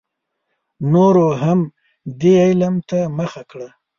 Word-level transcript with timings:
نورو 0.91 1.27
هم 1.41 1.59
دې 2.19 2.33
علم 2.45 2.75
ته 2.89 2.99
مخه 3.17 3.41
کړه. 3.51 3.69